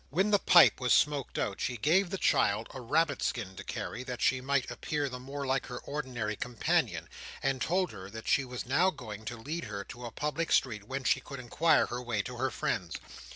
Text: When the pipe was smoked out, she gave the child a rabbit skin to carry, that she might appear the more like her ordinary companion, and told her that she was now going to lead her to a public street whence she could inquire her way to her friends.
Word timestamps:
When 0.09 0.31
the 0.31 0.39
pipe 0.39 0.79
was 0.81 0.93
smoked 0.95 1.37
out, 1.37 1.61
she 1.61 1.77
gave 1.77 2.09
the 2.09 2.17
child 2.17 2.67
a 2.73 2.81
rabbit 2.81 3.21
skin 3.21 3.55
to 3.57 3.63
carry, 3.63 4.01
that 4.05 4.19
she 4.19 4.41
might 4.41 4.71
appear 4.71 5.07
the 5.07 5.19
more 5.19 5.45
like 5.45 5.67
her 5.67 5.77
ordinary 5.77 6.35
companion, 6.35 7.07
and 7.43 7.61
told 7.61 7.91
her 7.91 8.09
that 8.09 8.27
she 8.27 8.43
was 8.43 8.65
now 8.65 8.89
going 8.89 9.25
to 9.25 9.37
lead 9.37 9.65
her 9.65 9.83
to 9.83 10.05
a 10.07 10.11
public 10.11 10.51
street 10.51 10.85
whence 10.87 11.09
she 11.09 11.19
could 11.19 11.39
inquire 11.39 11.85
her 11.85 12.01
way 12.01 12.23
to 12.23 12.37
her 12.37 12.49
friends. 12.49 12.97